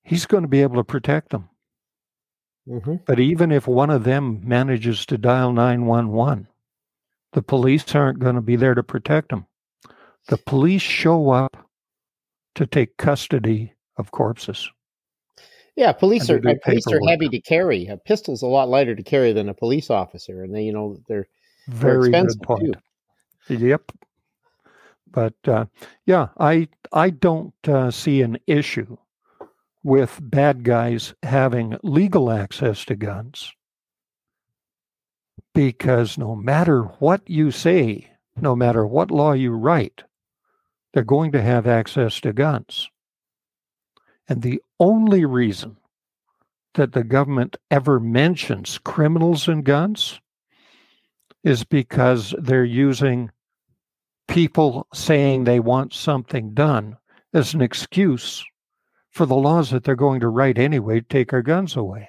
[0.04, 1.48] he's going to be able to protect them.
[2.68, 2.96] Mm-hmm.
[3.04, 6.46] But even if one of them manages to dial 911,
[7.32, 9.46] the police aren't going to be there to protect them.
[10.28, 11.68] The police show up
[12.54, 14.70] to take custody of corpses.
[15.76, 17.86] Yeah, police are uh, police are heavy to carry.
[17.86, 20.98] A pistol's a lot lighter to carry than a police officer, and they, you know,
[21.08, 21.26] they're
[21.68, 22.76] very they're good point.
[23.48, 23.56] Too.
[23.56, 23.92] Yep.
[25.10, 25.66] But uh,
[26.04, 28.96] yeah, I I don't uh, see an issue
[29.82, 33.52] with bad guys having legal access to guns
[35.54, 40.04] because no matter what you say, no matter what law you write,
[40.92, 42.88] they're going to have access to guns.
[44.32, 45.76] And the only reason
[46.72, 50.22] that the government ever mentions criminals and guns
[51.44, 53.30] is because they're using
[54.28, 56.96] people saying they want something done
[57.34, 58.42] as an excuse
[59.10, 62.08] for the laws that they're going to write anyway to take our guns away.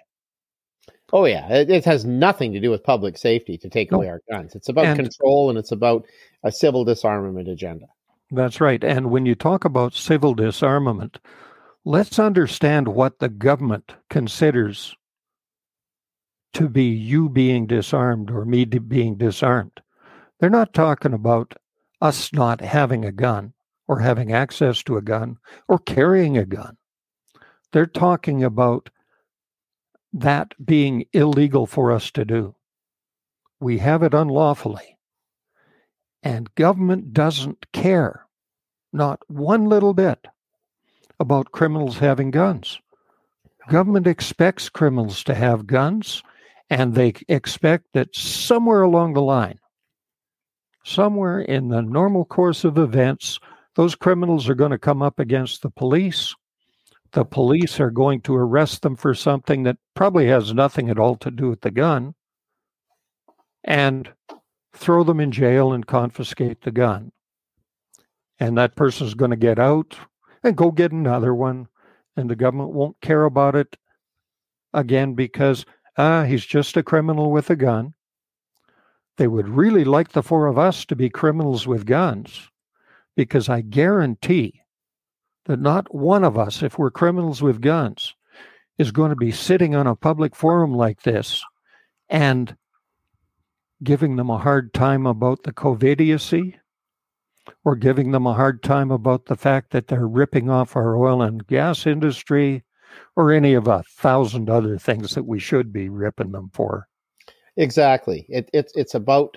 [1.11, 4.21] Oh yeah, it, it has nothing to do with public safety to take away our
[4.31, 4.55] guns.
[4.55, 6.05] It's about and, control and it's about
[6.43, 7.87] a civil disarmament agenda.
[8.31, 8.81] That's right.
[8.81, 11.19] And when you talk about civil disarmament,
[11.85, 14.95] let's understand what the government considers
[16.53, 19.81] to be you being disarmed or me being disarmed.
[20.39, 21.55] They're not talking about
[22.01, 23.53] us not having a gun
[23.87, 26.77] or having access to a gun or carrying a gun.
[27.71, 28.89] They're talking about
[30.13, 32.55] that being illegal for us to do.
[33.59, 34.97] We have it unlawfully.
[36.21, 38.25] And government doesn't care,
[38.93, 40.27] not one little bit,
[41.23, 42.79] about criminals having guns.
[43.69, 46.21] Government expects criminals to have guns,
[46.69, 49.57] and they expect that somewhere along the line,
[50.83, 53.39] somewhere in the normal course of events,
[53.75, 56.35] those criminals are going to come up against the police.
[57.13, 61.15] The police are going to arrest them for something that probably has nothing at all
[61.17, 62.15] to do with the gun
[63.63, 64.11] and
[64.73, 67.11] throw them in jail and confiscate the gun.
[68.39, 69.95] And that person's going to get out
[70.43, 71.67] and go get another one.
[72.15, 73.75] And the government won't care about it
[74.73, 75.65] again because
[75.97, 77.93] ah, he's just a criminal with a gun.
[79.17, 82.49] They would really like the four of us to be criminals with guns
[83.15, 84.61] because I guarantee
[85.45, 88.15] that not one of us, if we're criminals with guns,
[88.77, 91.43] is going to be sitting on a public forum like this
[92.09, 92.55] and
[93.83, 96.55] giving them a hard time about the COVIDiocy
[97.63, 101.21] or giving them a hard time about the fact that they're ripping off our oil
[101.21, 102.63] and gas industry
[103.15, 106.87] or any of a thousand other things that we should be ripping them for.
[107.57, 108.25] Exactly.
[108.29, 109.35] It, it, it's about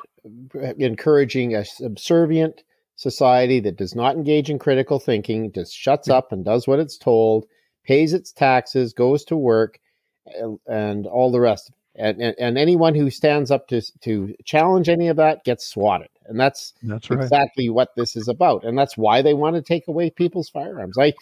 [0.55, 2.63] encouraging a subservient
[2.97, 6.97] society that does not engage in critical thinking, just shuts up and does what it's
[6.97, 7.47] told,
[7.85, 9.79] pays its taxes, goes to work,
[10.27, 11.71] and, and all the rest.
[11.99, 16.09] And, and, and anyone who stands up to to challenge any of that gets swatted.
[16.27, 17.23] And that's that's right.
[17.23, 18.65] exactly what this is about.
[18.65, 20.99] And that's why they want to take away people's firearms.
[20.99, 21.15] I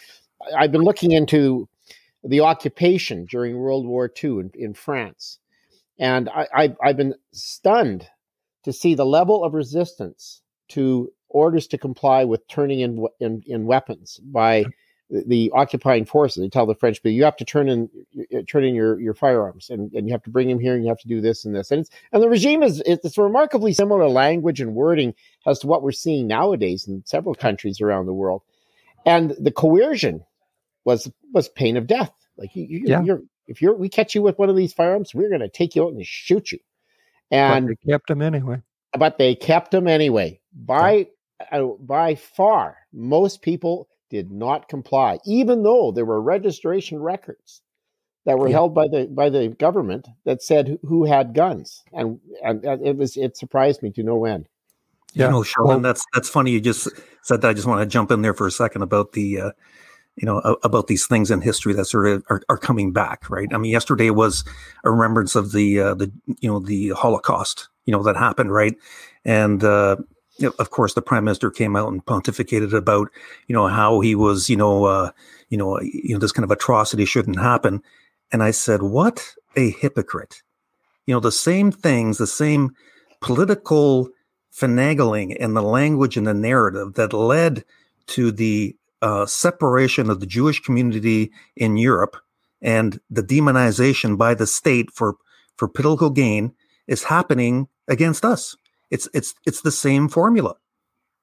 [0.57, 1.69] I've been looking into
[2.23, 5.39] the occupation during World War II in, in France,
[5.99, 8.09] and I, I, I've been stunned
[8.65, 13.67] to see the level of resistance to orders to comply with turning in in, in
[13.67, 14.65] weapons by
[15.11, 16.43] the occupying forces.
[16.43, 17.89] They tell the French, but you have to turn in
[18.49, 20.89] turn in your, your firearms, and, and you have to bring them here, and you
[20.89, 21.71] have to do this and this.
[21.71, 25.15] And it's, and the regime is it's remarkably similar language and wording
[25.47, 28.43] as to what we're seeing nowadays in several countries around the world.
[29.07, 30.25] And the coercion
[30.85, 32.13] was was pain of death.
[32.37, 33.03] Like you, you yeah.
[33.03, 35.77] you're if you're we catch you with one of these firearms, we're going to take
[35.77, 36.59] you out and shoot you.
[37.31, 38.63] And but they kept them anyway.
[38.97, 40.41] But they kept them anyway.
[40.55, 41.09] By
[41.53, 41.61] yeah.
[41.61, 47.63] uh, by far, most people did not comply, even though there were registration records
[48.27, 48.53] that were yeah.
[48.53, 52.97] held by the by the government that said who had guns, and, and, and it
[52.97, 54.49] was it surprised me to no end.
[55.15, 56.53] Yeah, you know, Sheldon, well, that's that's funny.
[56.53, 56.89] You just
[57.23, 57.49] said that.
[57.49, 59.51] I just want to jump in there for a second about the, uh,
[60.15, 63.49] you know, about these things in history that sort of are, are coming back, right?
[63.53, 64.45] I mean, yesterday was
[64.85, 68.77] a remembrance of the uh, the you know the Holocaust, you know, that happened, right?
[69.25, 70.14] And uh, you know,
[70.59, 73.09] of course, the prime minister came out and pontificated about,
[73.47, 75.11] you know, how he was, you know, uh,
[75.49, 77.83] you know, you know, this kind of atrocity shouldn't happen.
[78.33, 80.43] And I said, what a hypocrite!
[81.07, 82.75] You know, the same things, the same
[83.21, 84.09] political
[84.53, 87.65] finagling in the language and the narrative that led
[88.07, 92.17] to the uh, separation of the Jewish community in Europe
[92.63, 95.17] and the demonization by the state for
[95.57, 96.53] for political gain
[96.89, 98.57] is happening against us.
[98.91, 100.57] It's it's it's the same formula.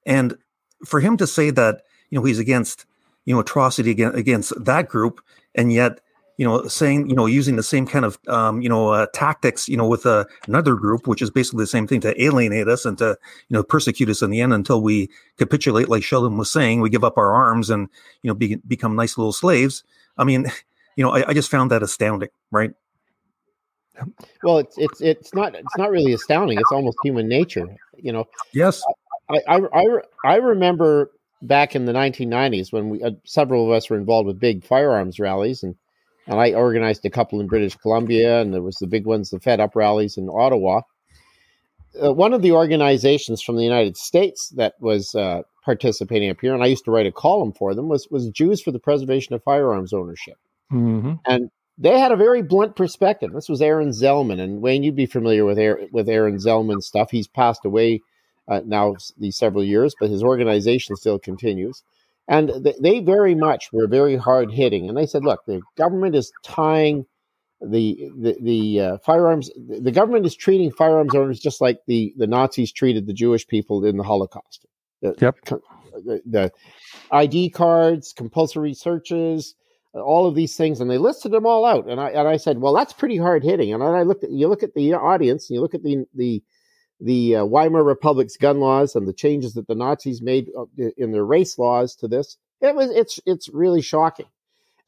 [0.06, 0.36] And
[0.84, 2.86] for him to say that, you know, he's against,
[3.24, 5.20] you know, atrocity against, against that group,
[5.54, 6.00] and yet,
[6.38, 9.68] you know, saying, you know, using the same kind of, um, you know, uh, tactics,
[9.68, 12.84] you know, with uh, another group, which is basically the same thing to alienate us
[12.84, 13.16] and to,
[13.48, 16.90] you know, persecute us in the end until we capitulate, like Sheldon was saying, we
[16.90, 17.88] give up our arms and,
[18.22, 19.84] you know, be, become nice little slaves.
[20.16, 20.46] I mean,
[20.96, 22.72] you know, I, I just found that astounding, right?
[24.42, 26.58] Well, it's it's it's not it's not really astounding.
[26.58, 28.26] It's almost human nature, you know.
[28.52, 28.82] Yes.
[29.30, 29.86] I I I,
[30.24, 31.10] I remember
[31.42, 35.18] back in the 1990s when we uh, several of us were involved with big firearms
[35.18, 35.74] rallies, and
[36.26, 39.40] and I organized a couple in British Columbia, and there was the big ones, the
[39.40, 40.82] Fed Up rallies in Ottawa.
[42.02, 46.54] Uh, one of the organizations from the United States that was uh, participating up here,
[46.54, 49.34] and I used to write a column for them, was was Jews for the Preservation
[49.34, 50.38] of Firearms Ownership.
[50.72, 51.14] Mm-hmm.
[51.26, 53.32] And they had a very blunt perspective.
[53.32, 57.10] This was Aaron Zelman, and Wayne, you'd be familiar with Aaron, with Aaron Zelman's stuff.
[57.10, 58.00] He's passed away
[58.48, 61.82] uh, now these several years, but his organization still continues.
[62.28, 66.14] And th- they very much were very hard hitting, and they said, "Look, the government
[66.14, 67.06] is tying
[67.60, 69.50] the the, the uh, firearms.
[69.56, 73.84] The government is treating firearms owners just like the the Nazis treated the Jewish people
[73.84, 74.66] in the Holocaust.
[75.00, 75.36] The, yep.
[75.44, 76.52] The, the
[77.10, 79.54] ID cards, compulsory searches."
[79.94, 81.88] All of these things, and they listed them all out.
[81.88, 83.72] And I and I said, well, that's pretty hard hitting.
[83.72, 86.42] And I looked at you look at the audience, and you look at the the
[87.00, 90.64] the uh, Weimar Republic's gun laws and the changes that the Nazis made uh,
[90.96, 92.36] in their race laws to this.
[92.60, 94.26] It was it's it's really shocking.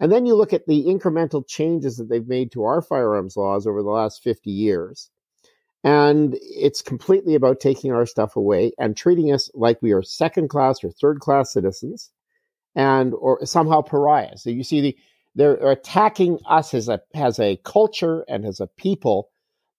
[0.00, 3.66] And then you look at the incremental changes that they've made to our firearms laws
[3.66, 5.10] over the last 50 years.
[5.84, 10.48] And it's completely about taking our stuff away and treating us like we are second
[10.48, 12.10] class or third class citizens
[12.74, 14.42] and or somehow pariahs.
[14.42, 14.96] So you see the
[15.34, 19.30] they're attacking us as a as a culture and as a people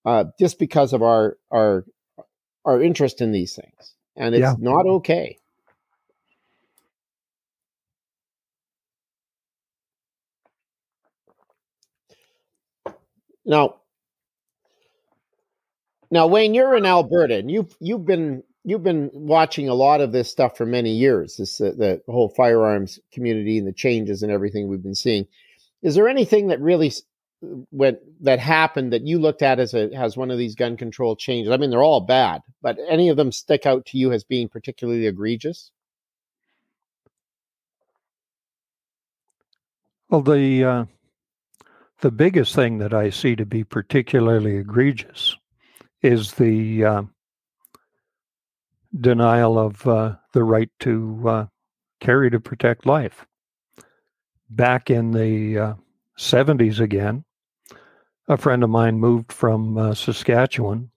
[0.06, 1.86] uh, just because of our our
[2.66, 4.56] our interest in these things, and it's yeah.
[4.60, 5.38] not okay.
[13.48, 13.76] Now,
[16.10, 20.12] now, Wayne, you're in Alberta, and you've you've been you've been watching a lot of
[20.12, 21.38] this stuff for many years.
[21.38, 25.28] This uh, the whole firearms community and the changes and everything we've been seeing.
[25.82, 26.92] Is there anything that really
[27.72, 31.16] went that happened that you looked at as a as one of these gun control
[31.16, 31.52] changes?
[31.52, 34.50] I mean, they're all bad, but any of them stick out to you as being
[34.50, 35.72] particularly egregious?
[40.10, 40.86] Well, the uh,
[42.02, 45.38] the biggest thing that I see to be particularly egregious
[46.02, 47.04] is the uh,
[49.00, 51.46] denial of uh, the right to uh,
[52.00, 53.26] carry to protect life.
[54.50, 55.74] Back in the uh,
[56.18, 57.26] 70s again,
[58.28, 60.92] a friend of mine moved from uh, Saskatchewan.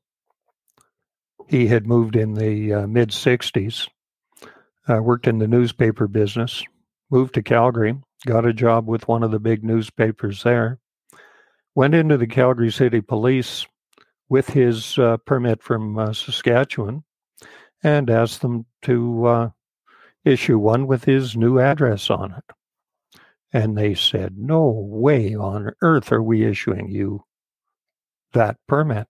[1.46, 3.88] He had moved in the uh, mid 60s,
[4.88, 6.62] uh, worked in the newspaper business,
[7.10, 7.96] moved to Calgary,
[8.26, 10.78] got a job with one of the big newspapers there,
[11.74, 13.66] went into the Calgary City Police
[14.28, 17.02] with his permit from Saskatchewan
[17.82, 19.50] and asked them to uh,
[20.24, 23.20] issue one with his new address on it.
[23.52, 27.24] And they said, No way on earth are we issuing you
[28.32, 29.06] that permit.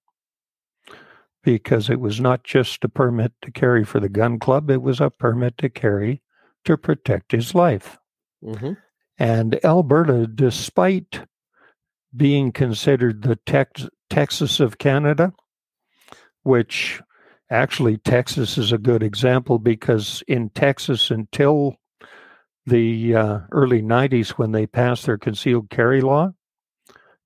[1.42, 5.00] Because it was not just a permit to carry for the gun club, it was
[5.00, 6.22] a permit to carry
[6.64, 7.98] to protect his life.
[8.44, 8.74] Mm-hmm.
[9.18, 11.22] And Alberta, despite
[12.14, 15.32] being considered the tex- Texas of Canada,
[16.42, 17.00] which
[17.50, 21.76] actually Texas is a good example because in Texas, until
[22.66, 26.32] the uh, early 90s, when they passed their concealed carry law,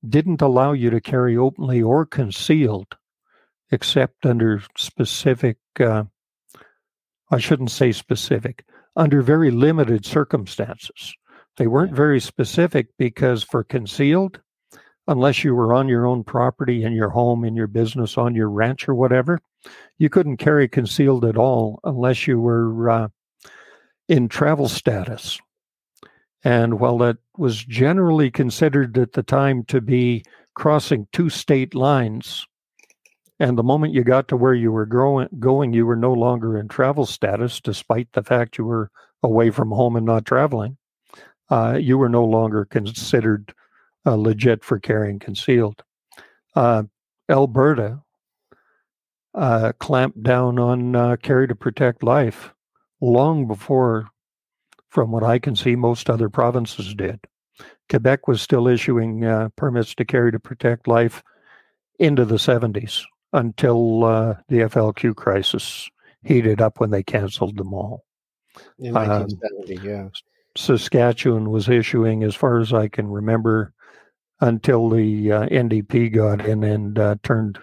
[0.09, 2.97] didn't allow you to carry openly or concealed
[3.71, 6.05] except under specific, uh,
[7.31, 8.65] I shouldn't say specific,
[8.95, 11.15] under very limited circumstances.
[11.57, 14.41] They weren't very specific because for concealed,
[15.09, 18.51] unless you were on your own property, in your home, in your business, on your
[18.51, 19.41] ranch or whatever,
[19.99, 23.09] you couldn't carry concealed at all unless you were uh,
[24.09, 25.41] in travel status.
[26.45, 32.47] And while that was generally considered at the time to be crossing two state lines,
[33.39, 36.59] and the moment you got to where you were growing, going, you were no longer
[36.59, 38.91] in travel status, despite the fact you were
[39.23, 40.77] away from home and not traveling.
[41.49, 43.55] Uh, you were no longer considered
[44.07, 45.83] uh, legit for carrying concealed.
[46.55, 46.85] Uh,
[47.29, 48.02] Alberta
[49.35, 52.53] uh, clamped down on uh, carry to protect life
[53.01, 54.09] long before,
[54.89, 57.21] from what I can see, most other provinces did.
[57.89, 61.23] Quebec was still issuing uh, permits to carry to protect life
[61.99, 63.03] into the 70s
[63.33, 65.89] until uh, the FLQ crisis
[66.25, 68.05] heated up when they canceled them all.
[68.79, 70.09] In 1970, um, yeah.
[70.57, 73.73] Saskatchewan was issuing, as far as I can remember,
[74.41, 77.59] until the uh, NDP got in and uh, turned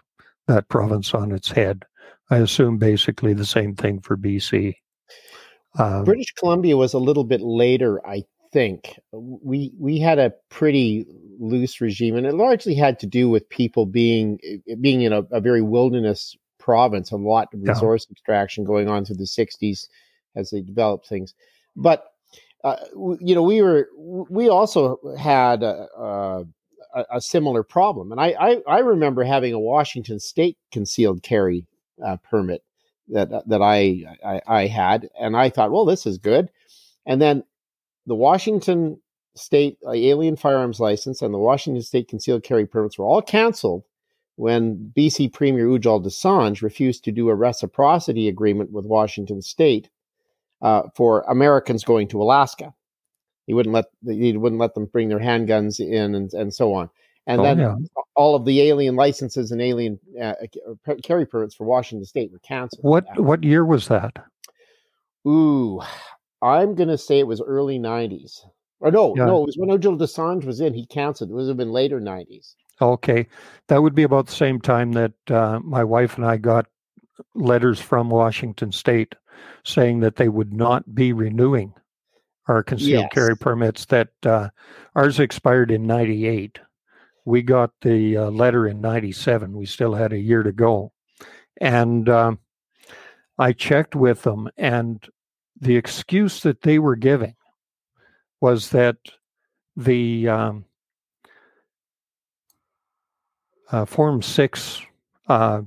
[0.49, 1.85] that province on its head.
[2.29, 4.75] I assume basically the same thing for BC.
[5.77, 8.99] Um, British Columbia was a little bit later, I think.
[9.13, 11.05] We we had a pretty
[11.39, 14.39] loose regime, and it largely had to do with people being
[14.81, 18.13] being in a, a very wilderness province, a lot of resource yeah.
[18.13, 19.87] extraction going on through the '60s
[20.35, 21.33] as they developed things.
[21.75, 22.05] But
[22.63, 22.77] uh,
[23.21, 26.45] you know, we were we also had a,
[26.93, 31.65] a, a similar problem, and I, I, I remember having a Washington State concealed carry
[32.05, 32.63] uh, permit
[33.09, 36.49] that that I, I, I had, and I thought, well, this is good,
[37.05, 37.43] and then
[38.05, 38.99] the Washington
[39.35, 43.83] State uh, alien firearms license and the Washington State concealed carry permits were all canceled
[44.35, 49.89] when BC Premier Ujjal Dosanjh refused to do a reciprocity agreement with Washington State
[50.61, 52.73] uh, for Americans going to Alaska.
[53.49, 56.87] He wouldn't let he wouldn't let them bring their handguns in and, and so on.
[57.25, 57.75] And oh, then yeah.
[58.15, 60.35] all of the alien licenses and alien uh,
[61.03, 62.83] carry permits for Washington State were canceled.
[62.83, 64.13] What what year was that?
[65.27, 65.81] Ooh,
[66.43, 68.41] I'm going to say it was early 90s.
[68.81, 69.25] Or no, yeah.
[69.25, 70.75] no, it was when Ujjal Dosanjh was in.
[70.75, 71.31] He canceled.
[71.31, 72.53] It would have been later 90s.
[72.79, 73.25] Okay.
[73.67, 76.67] That would be about the same time that uh, my wife and I got
[77.33, 79.15] letters from Washington State
[79.65, 81.73] saying that they would not be renewing
[82.49, 83.13] our concealed yes.
[83.13, 84.49] carry permits, that uh,
[84.95, 86.59] ours expired in 98.
[87.25, 89.55] We got the uh, letter in 97.
[89.55, 90.91] We still had a year to go.
[91.61, 92.39] And um,
[93.37, 95.05] I checked with them, and
[95.59, 97.35] the excuse that they were giving
[98.41, 98.97] was that
[99.75, 100.65] the um,
[103.71, 104.81] uh, Form 6
[105.27, 105.61] uh,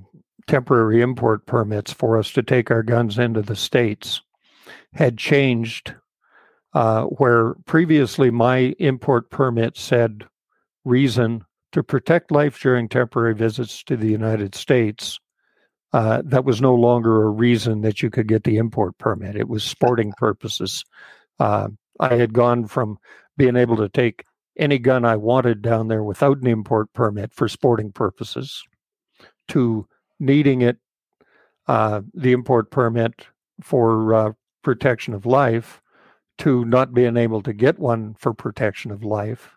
[0.47, 4.22] temporary import permits for us to take our guns into the States
[4.95, 5.95] had changed,
[6.75, 10.25] uh, where previously my import permit said
[10.85, 15.18] reason to protect life during temporary visits to the United States
[15.93, 19.37] uh, that was no longer a reason that you could get the import permit.
[19.37, 20.85] It was sporting purposes.
[21.39, 21.68] Uh,
[22.01, 22.99] I had gone from
[23.37, 24.25] being able to take
[24.59, 28.62] any gun I wanted down there without an import permit for sporting purposes
[29.49, 29.87] to
[30.18, 30.79] needing it,
[31.66, 33.27] uh, the import permit
[33.61, 35.83] for uh, protection of life,
[36.39, 39.57] to not being able to get one for protection of life,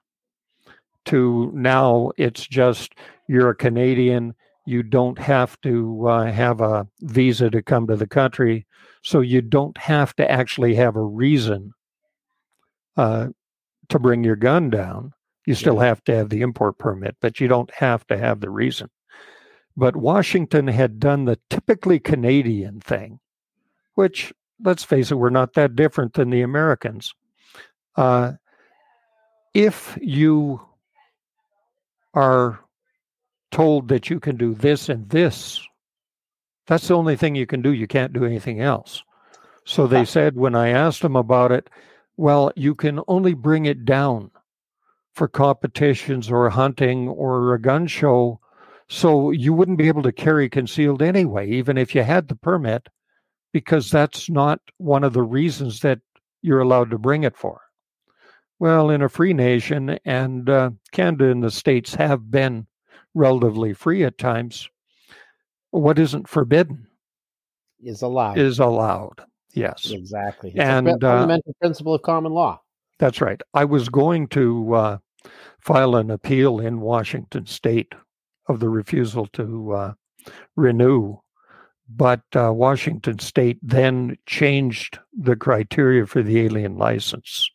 [1.05, 2.93] to now it's just
[3.27, 8.07] you're a Canadian you don't have to uh, have a visa to come to the
[8.07, 8.65] country,
[9.03, 11.71] so you don't have to actually have a reason
[12.97, 13.27] uh,
[13.89, 15.13] to bring your gun down.
[15.45, 18.49] You still have to have the import permit, but you don't have to have the
[18.49, 18.89] reason.
[19.77, 23.19] But Washington had done the typically Canadian thing,
[23.93, 24.33] which,
[24.63, 27.13] let's face it, we're not that different than the Americans.
[27.95, 28.33] Uh,
[29.53, 30.61] if you
[32.13, 32.59] are
[33.51, 35.61] told that you can do this and this.
[36.67, 37.71] That's the only thing you can do.
[37.71, 39.01] You can't do anything else.
[39.65, 41.69] So they said when I asked them about it,
[42.17, 44.31] Well, you can only bring it down
[45.13, 48.39] for competitions or hunting or a gun show.
[48.89, 52.89] So you wouldn't be able to carry concealed anyway, even if you had the permit,
[53.55, 56.01] because that's not one of the reasons that
[56.41, 57.61] you're allowed to bring it for.
[58.59, 62.67] Well, in a free nation, and uh, Canada and the States have been
[63.13, 64.67] relatively free at times,
[65.71, 66.85] what isn't forbidden
[67.81, 68.37] is allowed.
[68.37, 69.21] Is allowed.
[69.53, 69.89] Yes.
[69.89, 70.49] Exactly.
[70.49, 72.59] It's and a uh, fundamental uh, principle of common law.
[72.99, 73.41] That's right.
[73.53, 74.97] I was going to uh,
[75.61, 77.95] file an appeal in Washington State
[78.49, 79.93] of the refusal to uh,
[80.57, 81.19] renew,
[81.87, 87.49] but uh, Washington State then changed the criteria for the alien license.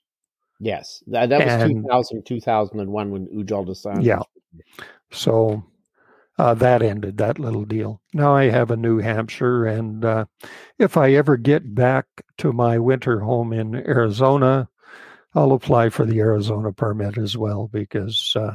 [0.61, 4.05] Yes, that, that was and, 2000, 2001 when Ujjal Dosanjh.
[4.05, 4.23] Yeah.
[5.11, 5.65] So
[6.39, 8.01] uh, that ended that little deal.
[8.13, 10.27] Now I have a New Hampshire, and uh,
[10.79, 12.07] if I ever get back
[12.39, 14.69] to my winter home in Arizona,
[15.35, 18.53] I'll apply for the Arizona permit as well because uh,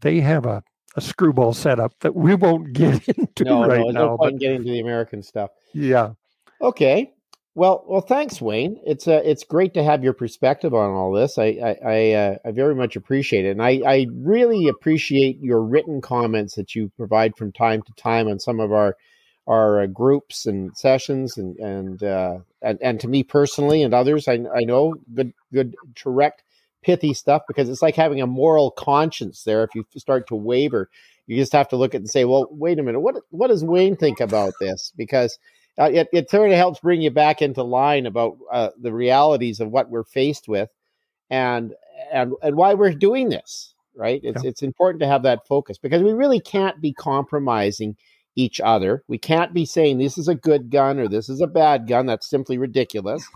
[0.00, 0.62] they have a,
[0.96, 4.06] a screwball setup that we won't get into no, right no, now.
[4.06, 5.50] No point getting into the American stuff.
[5.72, 6.12] Yeah.
[6.60, 7.12] Okay.
[7.54, 8.78] Well, well, thanks, Wayne.
[8.84, 11.38] It's uh, it's great to have your perspective on all this.
[11.38, 15.62] I I I, uh, I very much appreciate it, and I I really appreciate your
[15.62, 18.96] written comments that you provide from time to time on some of our
[19.46, 24.28] our uh, groups and sessions, and and, uh, and and to me personally and others.
[24.28, 26.42] I I know good good direct
[26.86, 29.64] pithy stuff because it's like having a moral conscience there.
[29.64, 30.88] If you start to waver,
[31.26, 33.64] you just have to look at and say, well, wait a minute, what what does
[33.64, 34.92] Wayne think about this?
[34.96, 35.38] Because
[35.78, 39.60] uh, it, it sort of helps bring you back into line about uh, the realities
[39.60, 40.70] of what we're faced with
[41.28, 41.74] and
[42.12, 44.48] and and why we're doing this right it's yeah.
[44.48, 47.96] it's important to have that focus because we really can't be compromising
[48.36, 51.46] each other we can't be saying this is a good gun or this is a
[51.46, 53.26] bad gun that's simply ridiculous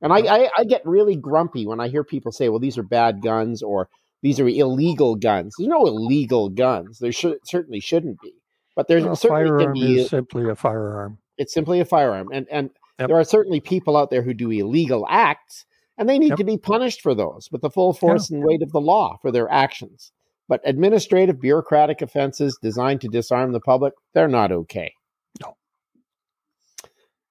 [0.00, 2.82] and I, I, I get really grumpy when i hear people say well these are
[2.82, 3.88] bad guns or
[4.22, 8.34] these are illegal guns there's no illegal guns there should certainly shouldn't be
[8.76, 12.28] but there's well, certainly firearm be, is simply a firearm it's simply a firearm.
[12.32, 13.08] And and yep.
[13.08, 15.64] there are certainly people out there who do illegal acts,
[15.96, 16.38] and they need yep.
[16.38, 18.36] to be punished for those with the full force yeah.
[18.36, 20.12] and weight of the law for their actions.
[20.48, 24.92] But administrative, bureaucratic offenses designed to disarm the public, they're not okay.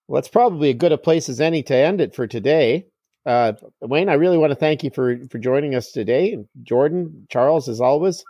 [0.08, 2.86] Well, it's probably a good a place as any to end it for today.
[3.26, 6.38] Uh, Wayne, I really want to thank you for for joining us today.
[6.64, 8.24] Jordan, Charles, as always.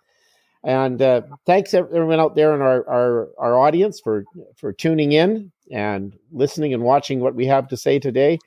[0.63, 4.25] And uh, thanks everyone out there in our, our, our audience for,
[4.57, 8.39] for tuning in and listening and watching what we have to say today.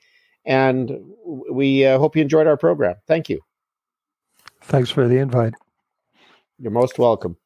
[0.45, 0.91] And
[1.25, 2.95] we uh, hope you enjoyed our program.
[3.07, 3.39] Thank you.
[4.61, 5.53] Thanks for the invite.
[6.59, 7.37] You're most welcome.